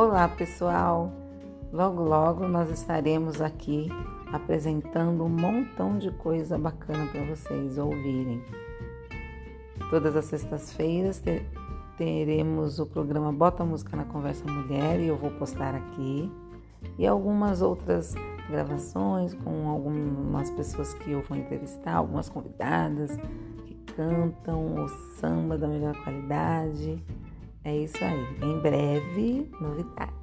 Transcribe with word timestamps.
Olá, 0.00 0.28
pessoal! 0.28 1.10
Logo, 1.72 2.04
logo 2.04 2.46
nós 2.46 2.70
estaremos 2.70 3.40
aqui 3.40 3.88
apresentando 4.32 5.24
um 5.24 5.28
montão 5.28 5.98
de 5.98 6.12
coisa 6.12 6.56
bacana 6.56 7.04
para 7.06 7.24
vocês 7.24 7.78
ouvirem. 7.78 8.40
Todas 9.90 10.14
as 10.14 10.26
sextas-feiras 10.26 11.20
teremos 11.96 12.78
o 12.78 12.86
programa 12.86 13.32
Bota 13.32 13.64
Música 13.64 13.96
na 13.96 14.04
Conversa 14.04 14.48
Mulher 14.48 15.00
e 15.00 15.08
eu 15.08 15.16
vou 15.16 15.32
postar 15.32 15.74
aqui. 15.74 16.30
E 16.96 17.04
algumas 17.04 17.60
outras 17.60 18.14
gravações 18.48 19.34
com 19.34 19.68
algumas 19.68 20.48
pessoas 20.52 20.94
que 20.94 21.10
eu 21.10 21.22
vou 21.22 21.36
entrevistar, 21.36 21.96
algumas 21.96 22.28
convidadas 22.28 23.16
que 23.66 23.74
cantam 23.96 24.76
o 24.76 24.88
samba 25.18 25.58
da 25.58 25.66
melhor 25.66 26.00
qualidade. 26.04 27.04
É 27.68 27.76
isso 27.76 28.02
aí. 28.02 28.26
Em 28.42 28.58
breve, 28.60 29.46
novidades. 29.60 30.17